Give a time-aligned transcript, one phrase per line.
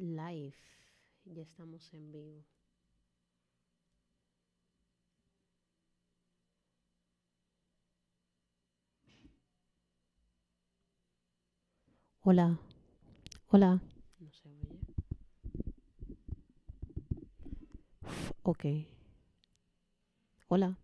[0.00, 0.56] live.
[1.24, 2.44] Ya estamos en vivo.
[12.22, 12.58] Hola.
[13.48, 13.80] Hola.
[14.18, 14.80] No se oye.
[18.42, 18.64] Ok.
[20.48, 20.76] Hola.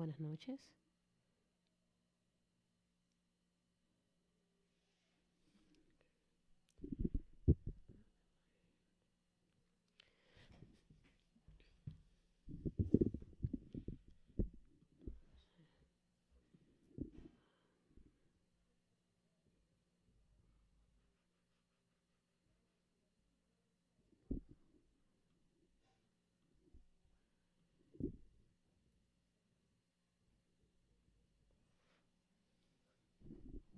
[0.00, 0.79] Buenas noches.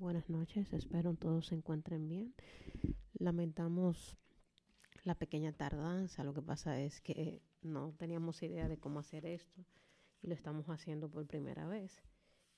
[0.03, 2.35] Buenas noches, espero todos se encuentren bien.
[3.21, 4.17] Lamentamos
[5.05, 9.65] la pequeña tardanza, lo que pasa es que no teníamos idea de cómo hacer esto
[10.21, 12.03] y lo estamos haciendo por primera vez.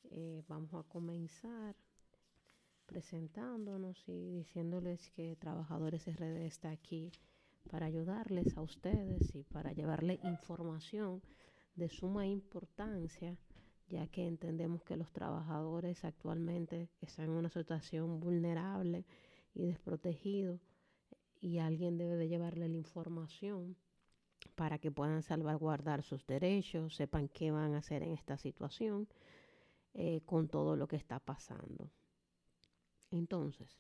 [0.05, 1.77] Eh, vamos a comenzar
[2.86, 7.12] presentándonos y diciéndoles que Trabajadores RD está aquí
[7.70, 11.20] para ayudarles a ustedes y para llevarle información
[11.77, 13.36] de suma importancia
[13.88, 19.04] ya que entendemos que los trabajadores actualmente están en una situación vulnerable
[19.54, 20.60] y desprotegido
[21.40, 23.77] y alguien debe de llevarle la información
[24.55, 29.08] para que puedan salvaguardar sus derechos, sepan qué van a hacer en esta situación
[29.94, 31.90] eh, con todo lo que está pasando.
[33.10, 33.78] Entonces,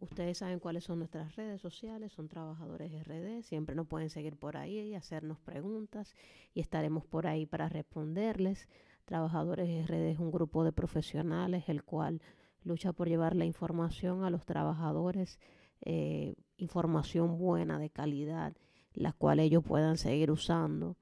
[0.00, 4.56] Ustedes saben cuáles son nuestras redes sociales, son trabajadores RD, siempre nos pueden seguir por
[4.56, 6.16] ahí y hacernos preguntas
[6.54, 8.66] y estaremos por ahí para responderles.
[9.04, 12.22] Trabajadores RD es un grupo de profesionales el cual
[12.64, 15.38] lucha por llevar la información a los trabajadores,
[15.82, 18.56] eh, información buena, de calidad,
[18.94, 20.96] la cual ellos puedan seguir usando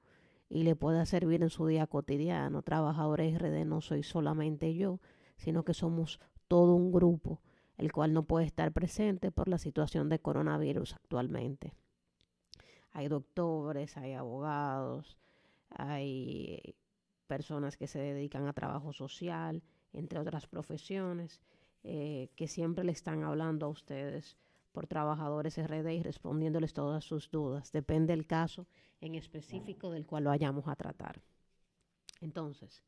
[0.49, 2.63] y le pueda servir en su día cotidiano.
[2.63, 4.99] Trabajadores RD no soy solamente yo,
[5.37, 7.39] sino que somos todo un grupo
[7.79, 11.73] el cual no puede estar presente por la situación de coronavirus actualmente.
[12.91, 15.17] Hay doctores, hay abogados,
[15.69, 16.75] hay
[17.27, 19.63] personas que se dedican a trabajo social,
[19.93, 21.39] entre otras profesiones,
[21.83, 24.37] eh, que siempre le están hablando a ustedes
[24.73, 27.71] por trabajadores RD y respondiéndoles todas sus dudas.
[27.71, 28.67] Depende del caso
[28.99, 31.21] en específico del cual lo hayamos a tratar.
[32.19, 32.83] Entonces,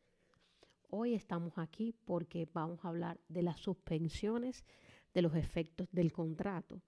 [0.94, 4.66] Hoy estamos aquí porque vamos a hablar de las suspensiones
[5.14, 6.82] de los efectos del contrato,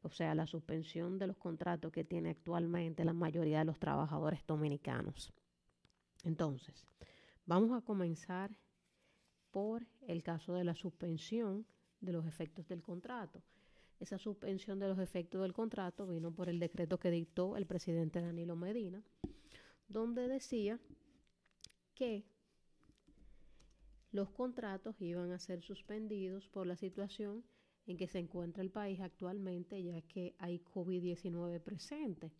[0.00, 4.40] o sea, la suspensión de los contratos que tiene actualmente la mayoría de los trabajadores
[4.46, 5.30] dominicanos.
[6.24, 6.86] Entonces,
[7.44, 8.50] vamos a comenzar
[9.50, 11.66] por el caso de la suspensión
[12.00, 13.42] de los efectos del contrato.
[14.00, 18.22] Esa suspensión de los efectos del contrato vino por el decreto que dictó el presidente
[18.22, 19.02] Danilo Medina,
[19.86, 20.80] donde decía
[21.94, 22.24] que
[24.14, 27.44] los contratos iban a ser suspendidos por la situación
[27.84, 32.30] en que se encuentra el país actualmente, ya que hay COVID-19 presente.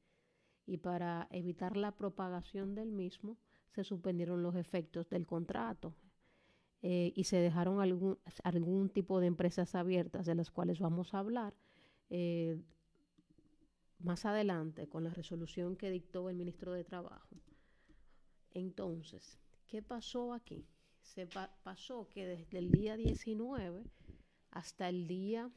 [0.67, 3.39] Y para evitar la propagación del mismo,
[3.73, 5.97] se suspendieron los efectos del contrato
[6.81, 11.19] eh, y se dejaron algún, algún tipo de empresas abiertas de las cuales vamos a
[11.19, 11.55] hablar
[12.09, 12.56] eh,
[13.99, 17.35] más adelante con la resolución que dictó el ministro de Trabajo.
[18.53, 20.69] Entonces, ¿qué pasó aquí?
[21.04, 21.28] Se
[21.62, 23.84] pasó que desde el día 19
[24.50, 25.50] hasta el día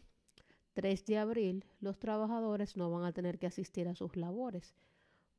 [0.74, 4.76] 3 de abril los trabajadores no van a tener que asistir a sus labores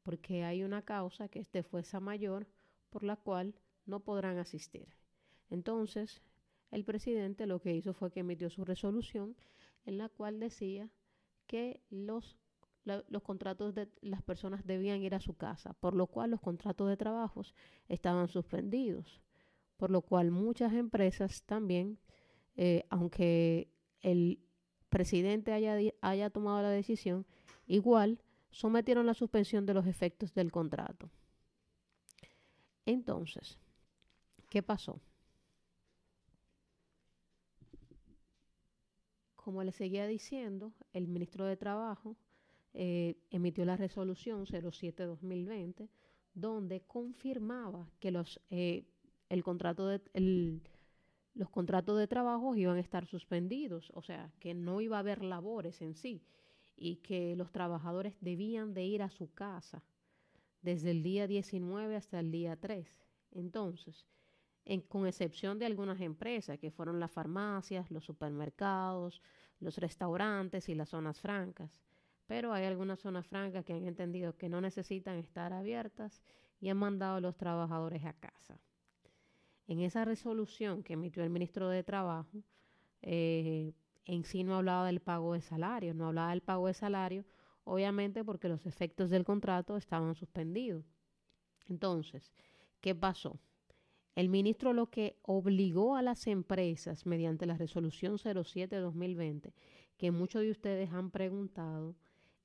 [0.02, 2.48] porque hay una causa que es de fuerza mayor
[2.90, 3.54] por la cual
[3.84, 4.88] no podrán asistir.
[5.50, 6.22] Entonces,
[6.70, 9.36] el presidente lo que hizo fue que emitió su resolución
[9.84, 10.90] en la cual decía
[11.46, 12.38] que los,
[12.84, 16.88] los contratos de las personas debían ir a su casa, por lo cual los contratos
[16.88, 17.54] de trabajos
[17.88, 19.20] estaban suspendidos
[19.78, 21.98] por lo cual muchas empresas también,
[22.56, 23.70] eh, aunque
[24.02, 24.40] el
[24.90, 27.24] presidente haya, haya tomado la decisión,
[27.66, 28.20] igual
[28.50, 31.10] sometieron la suspensión de los efectos del contrato.
[32.84, 33.58] Entonces,
[34.50, 35.00] ¿qué pasó?
[39.36, 42.16] Como le seguía diciendo, el ministro de Trabajo
[42.74, 45.88] eh, emitió la resolución 07-2020,
[46.34, 48.84] donde confirmaba que los eh,
[49.28, 50.00] el contrato de,
[51.34, 55.22] los contratos de trabajo iban a estar suspendidos, o sea, que no iba a haber
[55.22, 56.22] labores en sí
[56.76, 59.82] y que los trabajadores debían de ir a su casa
[60.62, 62.86] desde el día 19 hasta el día 3.
[63.32, 64.06] Entonces,
[64.88, 69.22] con excepción de algunas empresas, que fueron las farmacias, los supermercados,
[69.60, 71.80] los restaurantes y las zonas francas.
[72.26, 76.22] Pero hay algunas zonas francas que han entendido que no necesitan estar abiertas
[76.60, 78.60] y han mandado a los trabajadores a casa.
[79.68, 82.42] En esa resolución que emitió el ministro de Trabajo,
[83.02, 83.74] eh,
[84.06, 87.24] en sí no hablaba del pago de salario, no hablaba del pago de salario,
[87.64, 90.84] obviamente porque los efectos del contrato estaban suspendidos.
[91.68, 92.32] Entonces,
[92.80, 93.38] ¿qué pasó?
[94.14, 99.52] El ministro lo que obligó a las empresas mediante la resolución 07-2020,
[99.96, 101.94] que muchos de ustedes han preguntado,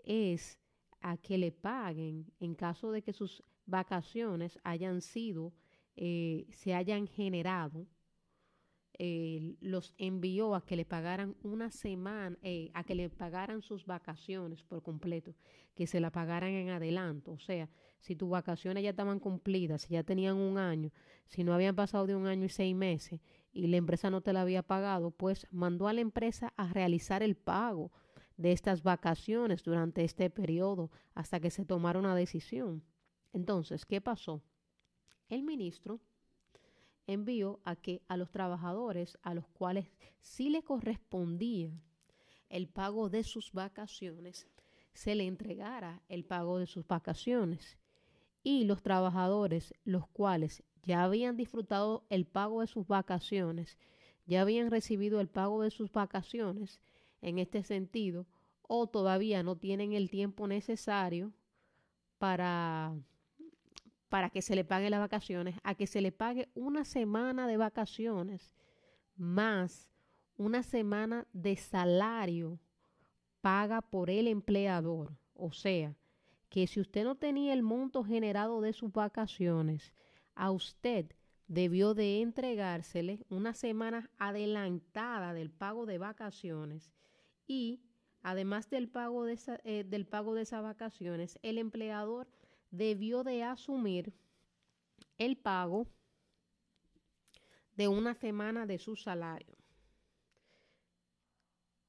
[0.04, 0.60] es
[1.00, 5.54] a que le paguen en caso de que sus vacaciones hayan sido,
[5.96, 7.88] eh, se hayan generado
[9.00, 13.88] eh, los envió a que le pagaran una semana, eh, a que le pagaran sus
[13.88, 15.34] vacaciones por completo,
[15.74, 17.32] que se la pagaran en adelanto.
[17.32, 17.70] O sea,
[18.00, 20.92] si tus vacaciones ya estaban cumplidas, si ya tenían un año,
[21.26, 23.20] si no habían pasado de un año y seis meses
[23.52, 27.24] y la empresa no te la había pagado, pues mandó a la empresa a realizar
[27.24, 27.92] el pago
[28.38, 32.84] de estas vacaciones durante este periodo hasta que se tomara una decisión.
[33.32, 34.44] Entonces, ¿qué pasó?
[35.30, 36.00] El ministro
[37.08, 39.88] envió a que a los trabajadores a los cuales
[40.22, 41.72] sí le correspondía
[42.50, 44.48] el pago de sus vacaciones,
[44.94, 47.78] se le entregara el pago de sus vacaciones.
[48.44, 53.78] Y los trabajadores los cuales ya habían disfrutado el pago de sus vacaciones,
[54.26, 56.82] ya habían recibido el pago de sus vacaciones
[57.22, 58.28] en este sentido,
[58.62, 61.34] o todavía no tienen el tiempo necesario
[62.18, 62.94] para
[64.14, 67.58] para que se le pague las vacaciones, a que se le pague una semana de
[67.58, 68.54] vacaciones
[69.16, 69.90] más
[70.38, 72.60] una semana de salario
[73.42, 75.18] paga por el empleador.
[75.34, 75.96] O sea,
[76.50, 79.96] que si usted no tenía el monto generado de sus vacaciones,
[80.36, 81.08] a usted
[81.48, 86.92] debió de entregársele una semana adelantada del pago de vacaciones
[87.48, 87.82] y
[88.22, 92.28] además del pago de, eh, del pago de esas vacaciones, el empleador
[92.74, 94.12] debió de asumir
[95.20, 95.88] el pago
[97.76, 99.56] de una semana de su salario.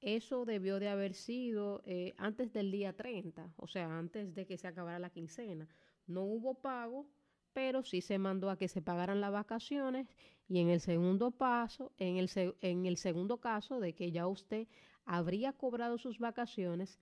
[0.03, 4.59] Eso debió de haber sido eh, antes del día 30, o sea, antes de que
[4.59, 5.67] se acabara la quincena.
[6.07, 7.09] No hubo pago,
[7.55, 10.07] pero sí se mandó a que se pagaran las vacaciones
[10.49, 12.31] y en el segundo paso, en el,
[12.61, 14.69] en el segundo caso de que ya usted
[15.07, 17.01] habría cobrado sus vacaciones,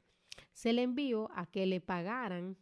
[0.52, 2.56] se le envió a que le pagaran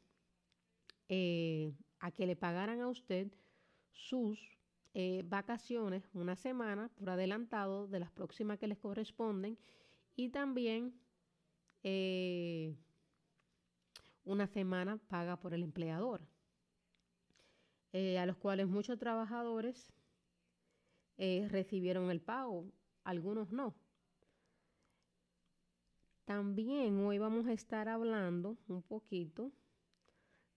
[1.12, 3.32] eh, a que le pagaran a usted
[3.90, 4.38] sus
[4.94, 9.58] eh, vacaciones una semana por adelantado de las próximas que les corresponden
[10.14, 10.94] y también
[11.82, 12.76] eh,
[14.22, 16.20] una semana paga por el empleador,
[17.92, 19.92] a los cuales muchos trabajadores
[21.18, 22.70] recibieron el pago,
[23.02, 23.74] algunos no.
[26.24, 29.50] También hoy vamos a estar hablando un poquito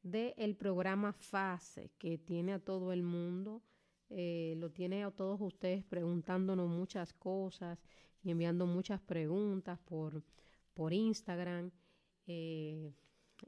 [0.04, 3.64] del programa FASE, que tiene a todo el mundo,
[4.10, 7.80] eh, lo tiene a todos ustedes preguntándonos muchas cosas
[8.22, 10.22] y enviando muchas preguntas por,
[10.74, 11.72] por Instagram.
[12.28, 12.92] Eh,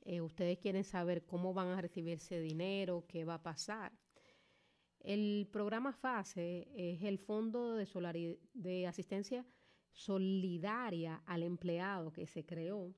[0.06, 3.92] eh, ustedes quieren saber cómo van a recibir ese dinero, qué va a pasar.
[5.02, 9.46] El programa FASE es el Fondo de, de Asistencia
[9.92, 12.96] Solidaria al Empleado que se creó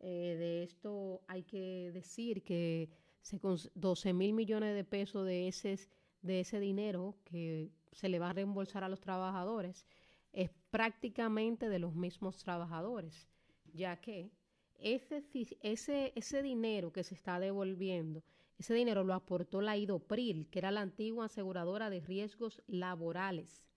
[0.00, 2.88] eh, de esto hay que decir que
[3.20, 3.38] se
[3.74, 5.78] 12 mil millones de pesos de ese,
[6.22, 9.86] de ese dinero que se le va a reembolsar a los trabajadores
[10.32, 13.28] es prácticamente de los mismos trabajadores,
[13.72, 14.30] ya que
[14.78, 15.22] ese,
[15.60, 18.22] ese, ese dinero que se está devolviendo,
[18.58, 23.68] ese dinero lo aportó la IDOPRIL, que era la antigua aseguradora de riesgos laborales.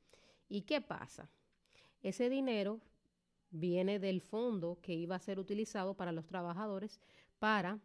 [0.48, 1.30] ¿Y qué pasa?
[2.02, 2.80] Ese dinero
[3.54, 7.00] viene del fondo que iba a ser utilizado para los trabajadores
[7.40, 7.80] para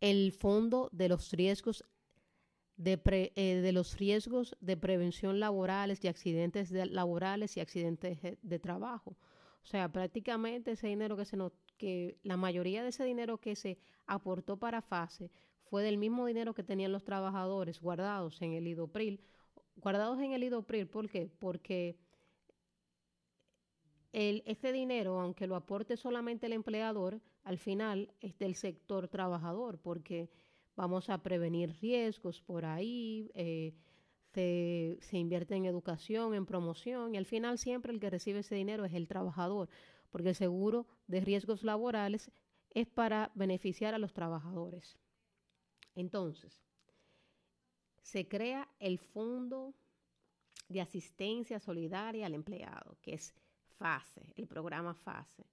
[0.00, 1.84] el fondo de los riesgos
[2.76, 9.16] de, eh, de los riesgos de prevención laborales y accidentes laborales y accidentes de, trabajo.
[9.62, 13.54] O sea, prácticamente ese dinero que se nos, que la mayoría de ese dinero que
[13.54, 15.30] se aportó para FASE
[15.64, 19.20] fue del mismo dinero que tenían los trabajadores guardados en el IDOPRIL.
[19.76, 21.30] Guardados en el IDOPRIL, ¿por qué?
[21.38, 21.98] Porque
[24.12, 30.30] este dinero, aunque lo aporte solamente el empleador, al final es del sector trabajador, porque
[30.76, 33.74] vamos a prevenir riesgos por ahí, eh,
[34.32, 38.54] se, se, invierte en educación, en promoción, y al final siempre el que recibe ese
[38.54, 39.68] dinero es el trabajador,
[40.10, 42.30] porque el seguro de riesgos laborales
[42.70, 44.98] es para beneficiar a los trabajadores.
[45.94, 46.62] Entonces,
[48.02, 49.74] se crea el Fondo
[50.68, 53.34] de Asistencia Solidaria al Empleado, que es
[53.80, 55.46] FASE, el programa FASE.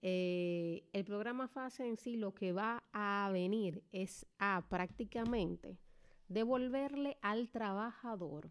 [0.00, 5.76] Eh, el programa FASE en sí lo que va a venir es a prácticamente
[6.28, 8.50] devolverle al trabajador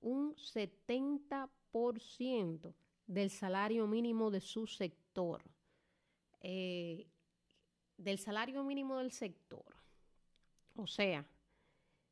[0.00, 2.74] un 70%
[3.06, 5.44] del salario mínimo de su sector.
[6.40, 7.06] Eh,
[7.96, 9.76] del salario mínimo del sector.
[10.74, 11.24] O sea,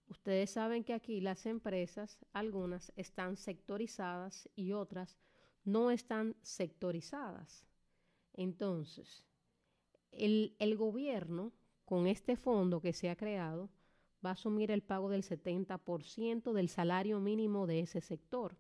[0.06, 5.18] ustedes saben que aquí las empresas, algunas están sectorizadas y otras
[5.64, 7.64] no están sectorizadas.
[8.34, 9.24] Entonces,
[10.12, 11.52] el, gobierno,
[11.84, 13.70] con este fondo que se ha creado,
[14.24, 18.56] va a asumir el pago del 70% del salario mínimo de ese sector.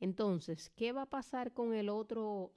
[0.00, 2.52] Entonces, ¿qué va a pasar con el otro,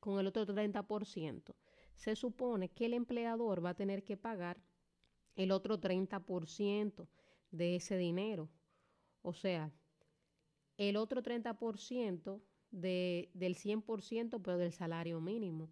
[0.00, 1.54] con el otro 30%?
[1.94, 4.58] Se supone que el empleador va a tener que pagar
[5.34, 7.06] el otro 30%
[7.50, 8.48] de ese dinero.
[9.22, 9.72] O sea,
[10.76, 15.70] el otro 30% de, del 100%, pero del salario mínimo.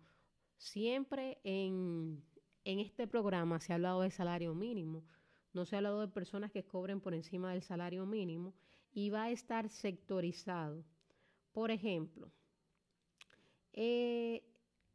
[0.57, 2.23] Siempre en,
[2.65, 5.05] en este programa se ha hablado de salario mínimo,
[5.53, 8.55] no se ha hablado de personas que cobren por encima del salario mínimo
[8.93, 10.85] y va a estar sectorizado.
[11.53, 12.31] Por ejemplo,
[13.73, 14.43] eh,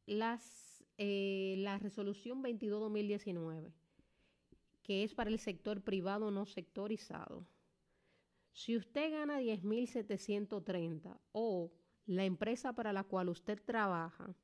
[0.05, 3.71] las, eh, la resolución 22-2019,
[4.83, 7.47] que es para el sector privado no sectorizado.
[8.53, 11.71] Si usted gana 10.730 o
[12.05, 14.35] la empresa para la cual usted trabaja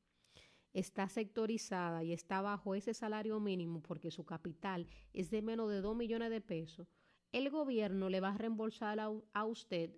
[0.73, 5.81] está sectorizada y está bajo ese salario mínimo porque su capital es de menos de
[5.81, 6.87] 2 millones de pesos,
[7.31, 9.91] el gobierno le va a reembolsar a, a usted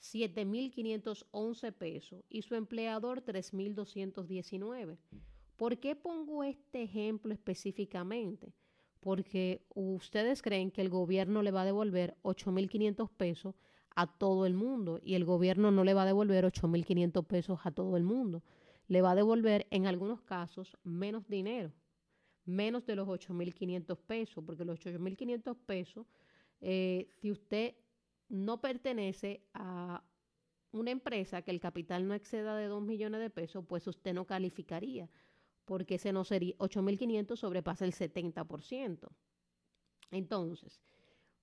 [0.00, 4.98] 7.511 pesos y su empleador 3.219.
[5.56, 8.54] ¿Por qué pongo este ejemplo específicamente?
[9.00, 13.54] Porque ustedes creen que el gobierno le va a devolver 8.500 pesos
[13.98, 17.72] a todo el mundo y el gobierno no le va a devolver 8.500 pesos a
[17.72, 18.44] todo el mundo
[18.88, 21.72] le va a devolver en algunos casos menos dinero,
[22.44, 26.06] menos de los 8.500 pesos, porque los 8.500 pesos,
[26.60, 27.74] eh, si usted
[28.28, 30.02] no pertenece a
[30.72, 34.26] una empresa que el capital no exceda de 2 millones de pesos, pues usted no
[34.26, 35.10] calificaría,
[35.64, 39.08] porque ese no sería 8.500 sobrepasa el 70%.
[40.10, 40.80] Entonces,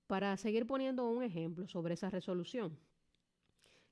[0.06, 2.78] para seguir poniendo un ejemplo sobre esa resolución,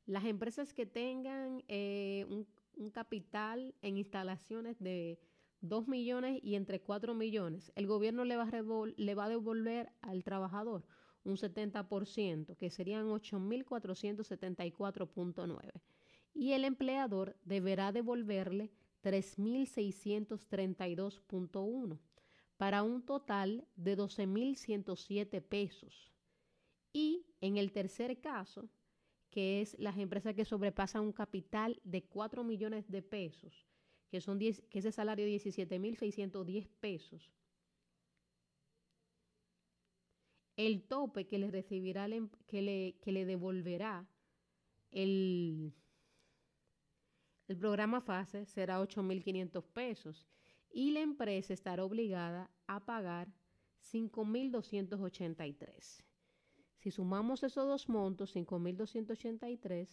[0.07, 2.47] las empresas que tengan eh, un,
[2.91, 5.21] capital en instalaciones de
[5.61, 8.51] 2 millones y entre 4 millones, el gobierno le va, a
[8.97, 10.85] le va a devolver al trabajador
[11.25, 15.71] un 70%, que serían 8.474.9.
[16.35, 21.99] Y el empleador deberá devolverle 3.632.1
[22.57, 26.13] para un total de 12.107 pesos.
[26.93, 28.69] Y en el tercer caso,
[29.31, 33.67] que es las empresas que sobrepasan un capital de 4 millones de pesos,
[34.09, 37.33] que, son 10, que es el salario de 17.610 pesos.
[40.57, 44.07] El tope que le recibirá, em, que le, que le devolverá
[44.93, 45.75] el,
[47.49, 50.29] el programa FASE será 8.500 pesos
[50.75, 53.33] y la empresa estará obligada a pagar
[53.93, 56.03] 5.283.
[56.81, 59.89] Si sumamos esos dos montos, 5.283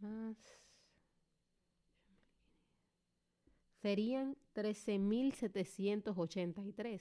[0.00, 0.36] más
[3.82, 7.00] serían 13.783.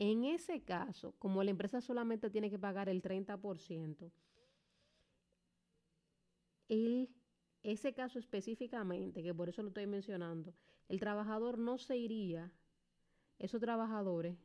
[0.00, 4.12] En ese caso, como la empresa solamente tiene que pagar el 30%,
[6.68, 7.10] el,
[7.62, 10.52] ese caso específicamente, que por eso lo estoy mencionando,
[10.88, 12.52] el trabajador no se iría,
[13.38, 14.36] esos trabajadores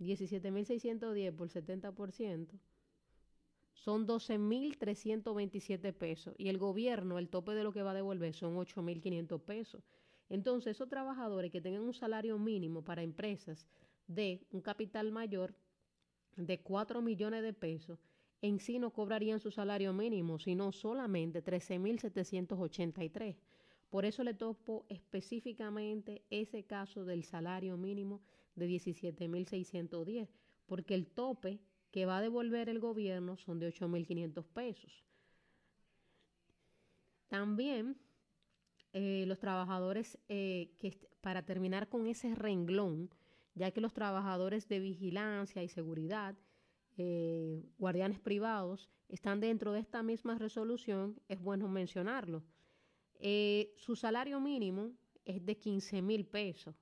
[0.00, 2.58] 17.610 por 70%,
[3.74, 6.34] son 12.327 pesos.
[6.38, 9.82] Y el gobierno, el tope de lo que va a devolver son 8.500 pesos.
[10.28, 13.66] Entonces, esos trabajadores que tengan un salario mínimo para empresas
[14.06, 15.54] de un capital mayor
[16.36, 17.98] de 4 millones de pesos,
[18.42, 23.36] en sí no cobrarían su salario mínimo, sino solamente 13.783.
[23.90, 28.22] Por eso le topo específicamente ese caso del salario mínimo
[28.54, 30.28] de 17.610,
[30.66, 35.04] porque el tope que va a devolver el gobierno son de 8.500 pesos.
[37.28, 37.96] También
[38.92, 43.10] eh, los trabajadores, eh, que para terminar con ese renglón,
[43.54, 46.36] ya que los trabajadores de vigilancia y seguridad,
[46.96, 52.42] eh, guardianes privados, están dentro de esta misma resolución, es bueno mencionarlo.
[53.76, 54.92] Su salario mínimo
[55.24, 56.74] es de 15 mil pesos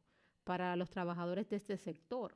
[0.44, 2.34] para los trabajadores de este sector.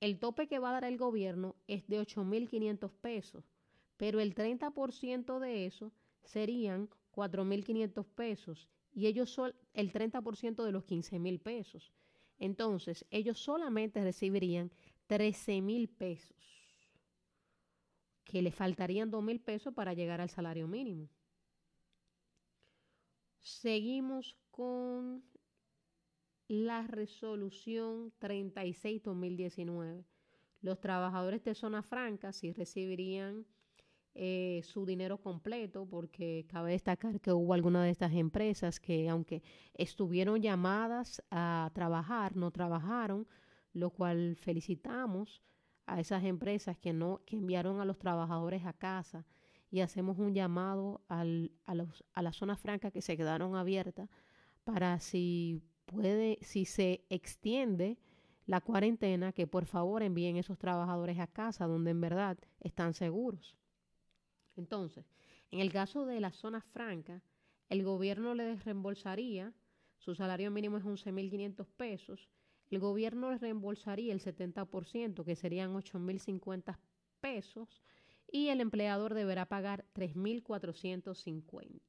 [0.00, 3.44] el tope que va a dar el gobierno es de 8.500 pesos,
[3.96, 5.92] pero el 30% de eso
[6.22, 11.92] serían 4.500 pesos y ellos son el 30% de los 15.000 pesos.
[12.38, 14.70] Entonces, ellos solamente recibirían
[15.08, 16.36] 13.000 pesos,
[18.24, 21.08] que le faltarían 2.000 pesos para llegar al salario mínimo.
[23.44, 25.22] Seguimos con
[26.48, 30.06] la resolución 36-2019.
[30.62, 33.44] Los trabajadores de zona franca sí recibirían
[34.14, 39.42] eh, su dinero completo, porque cabe destacar que hubo algunas de estas empresas que aunque
[39.74, 43.28] estuvieron llamadas a trabajar, no trabajaron,
[43.74, 45.42] lo cual felicitamos
[45.84, 49.26] a esas empresas que no que enviaron a los trabajadores a casa
[49.74, 54.08] y hacemos un llamado al, a, los, a las zonas francas que se quedaron abiertas
[54.62, 57.98] para si puede, si se extiende
[58.46, 63.56] la cuarentena, que por favor envíen esos trabajadores a casa donde en verdad están seguros.
[64.54, 65.06] Entonces,
[65.50, 67.20] en el caso de la zona franca,
[67.68, 69.52] el gobierno le reembolsaría,
[69.98, 72.28] su salario mínimo es 11.500 pesos,
[72.70, 76.78] el gobierno le reembolsaría el 70%, que serían 8.050
[77.20, 77.82] pesos,
[78.34, 81.80] y el empleador deberá pagar 3.450.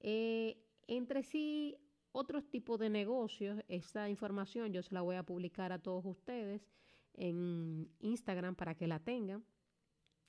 [0.00, 1.78] Eh, entre sí,
[2.12, 6.68] otros tipos de negocios, esta información yo se la voy a publicar a todos ustedes
[7.14, 9.42] en Instagram para que la tengan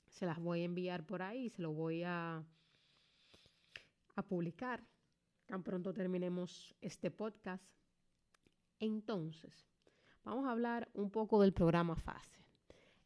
[0.07, 2.41] se las voy a enviar por ahí, se lo voy a,
[4.15, 4.81] a publicar
[5.47, 7.65] tan pronto terminemos este podcast.
[8.79, 9.67] Entonces,
[10.23, 12.46] vamos a hablar un poco del programa FASE.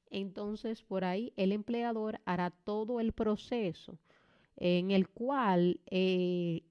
[0.08, 3.98] Entonces, por ahí el empleador hará todo el proceso
[4.56, 6.62] en el cual eh,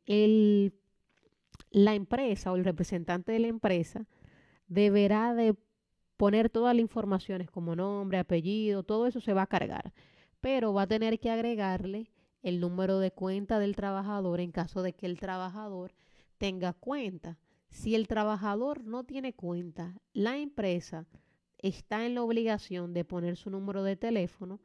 [1.72, 4.08] la empresa o el representante de la empresa
[4.68, 5.56] deberá de
[6.18, 9.94] poner todas las informaciones como nombre, apellido, todo eso se va a cargar,
[10.42, 14.94] pero va a tener que agregarle el número de cuenta del trabajador en caso de
[14.94, 15.94] que el trabajador
[16.38, 17.38] tenga cuenta.
[17.70, 21.08] Si el trabajador no tiene cuenta, la empresa
[21.58, 24.62] está en la obligación de poner su número de teléfono,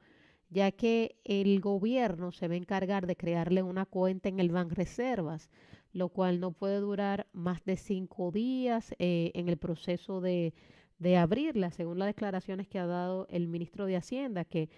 [0.50, 4.74] ya que el gobierno se va a encargar de crearle una cuenta en el Banco
[4.74, 5.48] Reservas,
[5.92, 10.52] lo cual no puede durar más de cinco días eh, en el proceso de,
[10.98, 14.68] de, abrirla, según las declaraciones que ha dado el ministro de Hacienda, que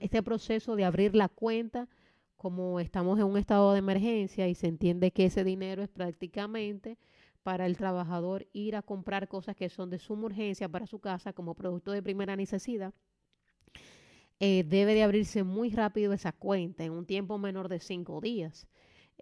[0.00, 1.88] este proceso de abrir la cuenta
[2.36, 6.98] como estamos en un estado de emergencia y se entiende que ese dinero es prácticamente
[7.42, 11.32] para el trabajador ir a comprar cosas que son de suma urgencia para su casa
[11.32, 12.92] como producto de primera necesidad,
[14.40, 18.66] eh, debe de abrirse muy rápido esa cuenta en un tiempo menor de cinco días.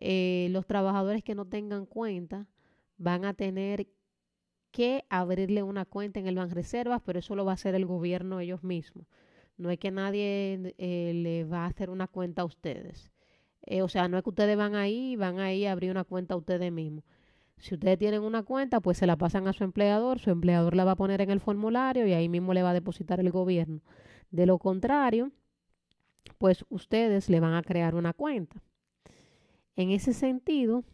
[0.00, 2.48] Eh, los trabajadores que no tengan cuenta
[2.96, 3.88] van a tener
[4.72, 7.86] que abrirle una cuenta en el Banco Reservas, pero eso lo va a hacer el
[7.86, 9.06] gobierno ellos mismos.
[9.58, 13.12] No es que nadie eh, le va a hacer una cuenta a ustedes.
[13.66, 16.34] Eh, o sea, no es que ustedes van ahí, van ahí a abrir una cuenta
[16.34, 17.04] a ustedes mismos.
[17.58, 20.84] Si ustedes tienen una cuenta, pues se la pasan a su empleador, su empleador la
[20.84, 23.82] va a poner en el formulario y ahí mismo le va a depositar el gobierno.
[24.32, 25.30] De lo contrario,
[26.38, 28.60] pues ustedes le van a crear una cuenta.
[29.76, 30.84] En ese sentido,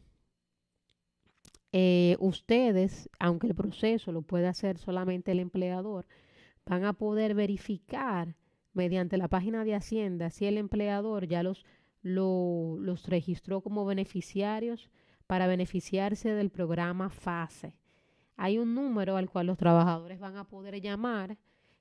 [1.73, 6.07] eh, ustedes, aunque el proceso lo puede hacer solamente el empleador,
[6.67, 8.37] van a poder verificar
[8.73, 11.65] mediante la página de Hacienda si el empleador ya los,
[12.03, 14.91] los registró como beneficiarios
[15.27, 17.77] para beneficiarse del programa FASE.
[18.37, 21.39] Hay un número al cual los trabajadores van a poder llamar,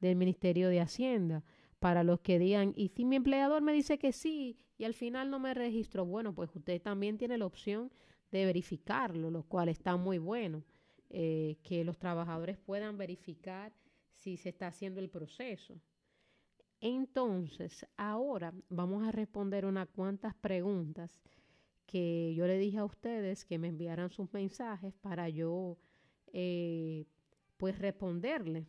[0.00, 1.44] del Ministerio de Hacienda.
[1.78, 5.30] Para los que digan, y si mi empleador me dice que sí y al final
[5.30, 7.90] no me registro, bueno, pues usted también tiene la opción
[8.30, 10.64] de verificarlo, lo cual está muy bueno,
[11.10, 13.72] eh, que los trabajadores puedan verificar
[14.14, 15.80] si se está haciendo el proceso.
[16.80, 21.18] Entonces, ahora vamos a responder unas cuantas preguntas
[21.86, 25.78] que yo le dije a ustedes que me enviaran sus mensajes para yo
[26.32, 27.06] eh,
[27.56, 28.66] pues responderle.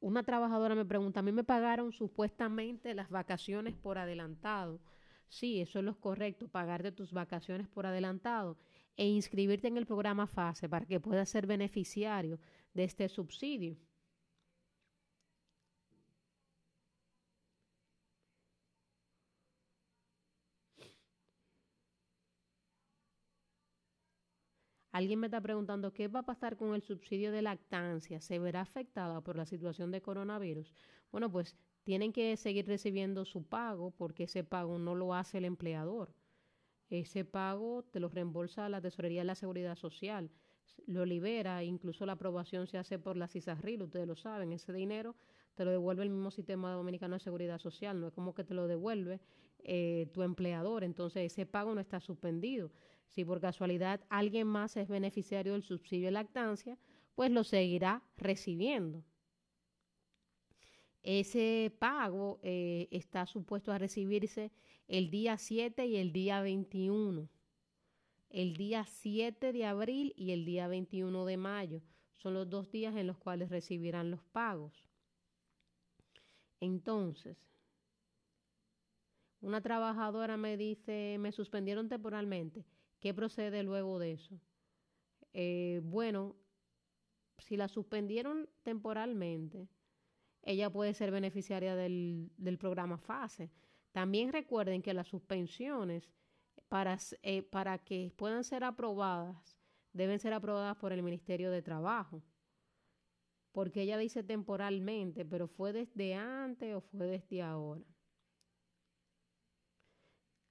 [0.00, 4.80] Una trabajadora me pregunta, a mí me pagaron supuestamente las vacaciones por adelantado.
[5.28, 8.56] Sí, eso es lo correcto, pagarte tus vacaciones por adelantado
[8.96, 12.38] e inscribirte en el programa FASE para que puedas ser beneficiario
[12.74, 13.76] de este subsidio.
[24.98, 28.20] Alguien me está preguntando qué va a pasar con el subsidio de lactancia.
[28.20, 30.72] ¿Se verá afectada por la situación de coronavirus?
[31.12, 35.44] Bueno, pues tienen que seguir recibiendo su pago porque ese pago no lo hace el
[35.44, 36.12] empleador.
[36.90, 40.32] Ese pago te lo reembolsa la Tesorería de la Seguridad Social,
[40.88, 45.14] lo libera, incluso la aprobación se hace por la CISARRIL, ustedes lo saben, ese dinero
[45.54, 48.54] te lo devuelve el mismo sistema dominicano de seguridad social, no es como que te
[48.54, 49.20] lo devuelve
[49.60, 52.72] eh, tu empleador, entonces ese pago no está suspendido.
[53.08, 56.78] Si por casualidad alguien más es beneficiario del subsidio de lactancia,
[57.14, 59.02] pues lo seguirá recibiendo.
[61.02, 64.52] Ese pago eh, está supuesto a recibirse
[64.88, 67.28] el día 7 y el día 21.
[68.30, 71.82] El día 7 de abril y el día 21 de mayo
[72.16, 74.86] son los dos días en los cuales recibirán los pagos.
[76.60, 77.38] Entonces,
[79.40, 82.64] una trabajadora me dice, me suspendieron temporalmente.
[83.00, 84.40] ¿Qué procede luego de eso?
[85.32, 86.36] Eh, bueno,
[87.38, 89.68] si la suspendieron temporalmente,
[90.42, 93.50] ella puede ser beneficiaria del, programa FASE.
[93.92, 96.10] También recuerden que las suspensiones,
[96.68, 99.56] para, eh, para que puedan ser aprobadas,
[99.92, 102.22] deben ser aprobadas por el Ministerio de Trabajo.
[103.52, 107.84] Porque ella dice temporalmente, pero fue desde antes o fue desde ahora.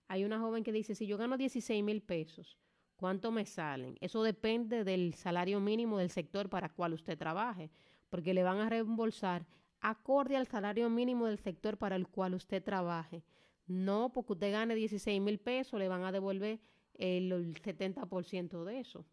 [0.07, 2.57] Hay una joven que dice, si yo gano 16 mil pesos,
[2.95, 3.97] ¿cuánto me salen?
[3.99, 7.69] Eso depende del salario mínimo del sector para el cual usted trabaje,
[8.09, 9.45] porque le van a reembolsar
[9.81, 13.23] acorde al salario mínimo del sector para el cual usted trabaje.
[13.67, 16.59] No, porque usted gane 16 mil pesos, le van a devolver
[16.93, 19.05] el, el 70% de eso.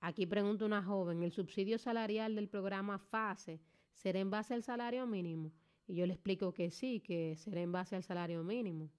[0.00, 3.60] Aquí pregunta una joven, ¿el subsidio salarial del programa FASE
[3.92, 5.52] será en base al salario mínimo?
[5.88, 8.90] Y yo le explico que sí, que será en base al salario mínimo.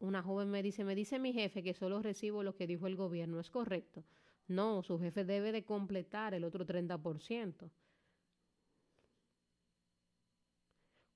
[0.00, 2.96] Una joven me dice, me dice mi jefe que solo recibo lo que dijo el
[2.96, 3.40] gobierno.
[3.40, 4.04] ¿Es correcto?
[4.48, 7.70] No, su jefe debe de completar el otro 30%.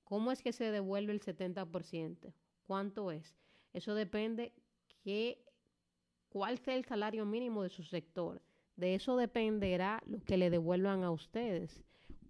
[0.03, 2.33] ¿Cómo es que se devuelve el 70%?
[2.65, 3.37] ¿Cuánto es?
[3.73, 4.53] Eso depende
[5.03, 5.45] qué,
[6.29, 8.41] cuál sea el salario mínimo de su sector.
[8.75, 11.83] De eso dependerá lo que le devuelvan a ustedes.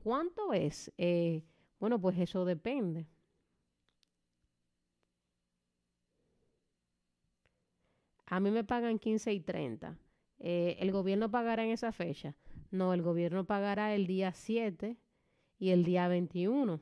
[0.03, 0.91] ¿Cuánto es?
[0.97, 1.43] Eh,
[1.79, 3.07] bueno, pues eso depende.
[8.27, 9.97] A mí me pagan 15 y 30.
[10.39, 12.35] Eh, ¿El gobierno pagará en esa fecha?
[12.71, 14.97] No, el gobierno pagará el día 7
[15.59, 16.79] y el día 21.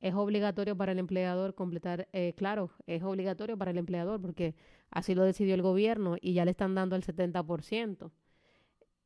[0.00, 4.54] es obligatorio para el empleador completar, eh, claro, es obligatorio para el empleador porque
[4.90, 8.10] así lo decidió el gobierno y ya le están dando el 70%.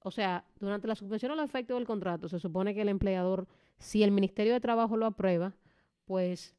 [0.02, 3.46] O sea, durante la suspensión el efecto del contrato, se supone que el empleador,
[3.78, 5.54] si el Ministerio de Trabajo lo aprueba,
[6.06, 6.54] pues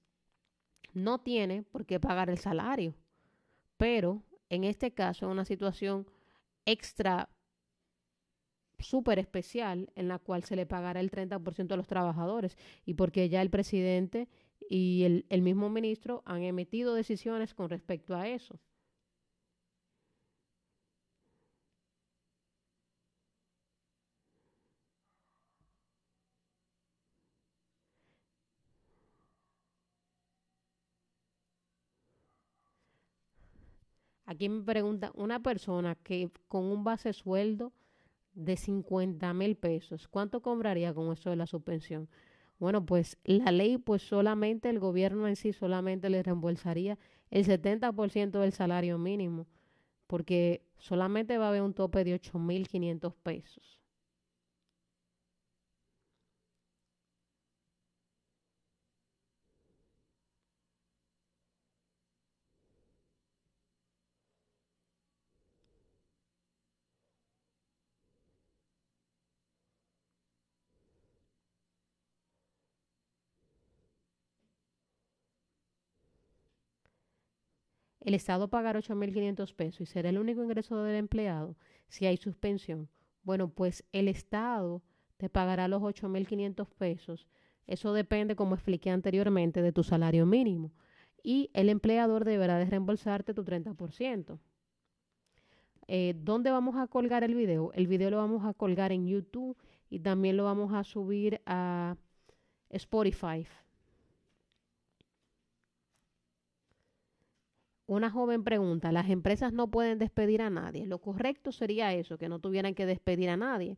[0.94, 2.94] no tiene por qué pagar el salario.
[3.78, 6.06] Pero en este caso es una situación
[6.66, 7.30] extra
[8.78, 13.30] súper especial en la cual se le pagará el 30% a los trabajadores y porque
[13.30, 14.28] ya el presidente
[14.70, 18.60] y el mismo ministro han emitido decisiones con respecto a eso.
[34.32, 37.74] Aquí me pregunta una persona que con un base sueldo
[38.34, 42.08] de 50 mil pesos, ¿cuánto cobraría con eso de la suspensión?
[42.58, 46.98] Bueno, pues la ley, pues solamente el gobierno en sí solamente le reembolsaría
[47.30, 49.48] el 70% del salario mínimo,
[50.08, 53.81] porque solamente va a haber un tope de 8.500 pesos.
[78.02, 81.56] El Estado pagará 8.500 pesos y será el único ingreso del empleado
[81.88, 82.90] si hay suspensión.
[83.24, 84.82] Bueno, pues el Estado
[85.18, 87.28] te pagará los 8.500 pesos.
[87.68, 90.72] Eso depende, como expliqué anteriormente, de tu salario mínimo.
[91.24, 94.40] Y el empleador deberá de reembolsarte tu 30%.
[95.88, 97.72] Eh, ¿Dónde vamos a colgar el video?
[97.74, 99.58] El video lo vamos a colgar en YouTube
[99.90, 101.98] y también lo vamos a subir a
[102.70, 103.46] Spotify.
[107.92, 110.86] Una joven pregunta, las empresas no pueden despedir a nadie.
[110.86, 113.78] Lo correcto sería eso, que no tuvieran que despedir a nadie,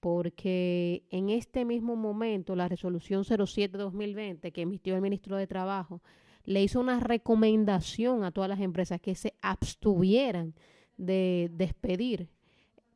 [0.00, 6.00] porque en este mismo momento la resolución 07-2020 que emitió el ministro de Trabajo
[6.46, 10.54] le hizo una recomendación a todas las empresas que se abstuvieran
[10.96, 12.30] de despedir.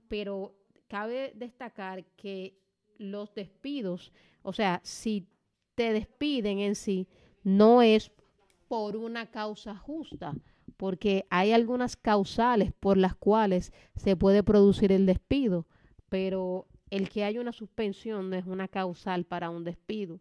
[0.08, 0.54] Pero
[0.88, 2.56] cabe destacar que
[2.96, 5.28] los despidos, o sea, si
[5.74, 7.08] te despiden en sí,
[7.44, 8.10] no es
[8.68, 10.34] por una causa justa,
[10.76, 15.66] porque hay algunas causales por las cuales se puede producir el despido,
[16.08, 20.20] pero el que haya una suspensión no es una causal para un despido.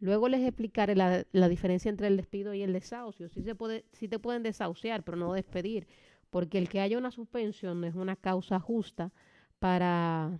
[0.00, 3.28] Luego les explicaré la, la diferencia entre el despido y el desahucio.
[3.28, 5.86] Sí, se puede, sí te pueden desahuciar, pero no despedir,
[6.30, 9.12] porque el que haya una suspensión no es una causa justa
[9.58, 10.38] para,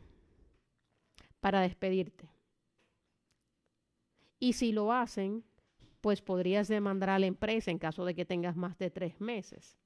[1.41, 2.29] para despedirte.
[4.39, 5.45] Y si lo hacen,
[6.05, 9.79] pues podrías demandar a la empresa en caso de que tengas más de tres meses.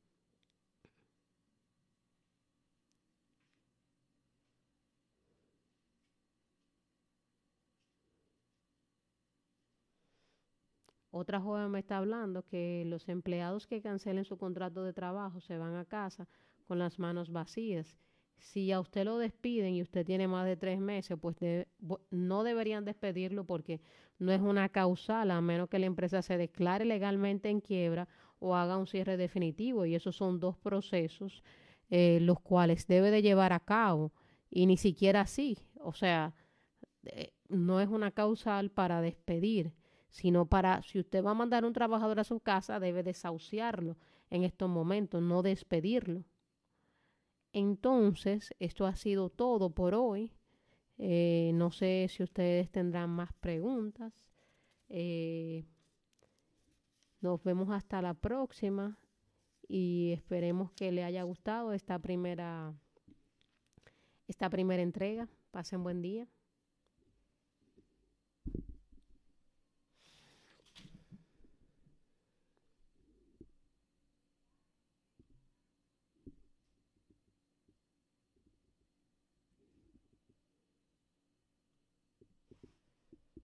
[11.13, 15.57] Otra joven me está hablando que los empleados que cancelen su contrato de trabajo se
[15.57, 16.27] van a casa
[16.67, 17.97] con las manos vacías.
[18.39, 21.37] Si a usted lo despiden y usted tiene más de tres meses, pues
[22.11, 23.81] no deberían despedirlo porque
[24.19, 28.09] no es una causal, a menos que la empresa se declare legalmente en quiebra
[28.41, 29.87] o haga un cierre definitivo.
[29.87, 31.43] Y esos son dos procesos
[31.91, 34.13] eh, los cuales debe de llevar a cabo.
[34.51, 35.59] Y ni siquiera así.
[35.81, 36.35] O sea,
[37.05, 39.73] eh, no es una causal para despedir,
[40.11, 43.97] sino para, si usted va a mandar un trabajador a su casa, debe desahuciarlo
[44.31, 46.25] en estos momentos, no despedirlo.
[47.53, 50.33] Entonces, esto ha sido todo por hoy.
[50.99, 54.13] Eh, no sé si ustedes tendrán más preguntas.
[54.89, 55.65] Eh,
[57.21, 58.99] nos vemos hasta la próxima
[59.69, 62.75] y esperemos que le haya gustado esta primera
[64.27, 65.29] esta primera entrega.
[65.51, 66.29] Pasen buen día.